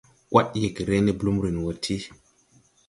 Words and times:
Wad 0.33 0.51
yɛgre 0.61 0.97
ne 1.01 1.11
blumrin 1.19 1.61
wɔ 1.63 1.71
ti. 1.83 1.97